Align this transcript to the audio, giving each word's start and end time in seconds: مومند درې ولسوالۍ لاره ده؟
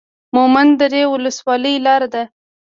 مومند 0.35 0.73
درې 0.81 1.03
ولسوالۍ 1.13 1.75
لاره 1.85 2.07
ده؟ 2.13 2.23